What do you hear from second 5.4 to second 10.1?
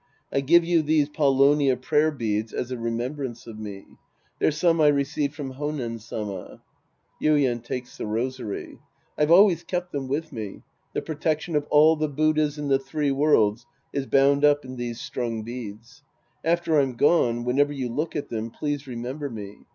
H5ncn Sama. (Yuien takes the rosary^ I've always kept them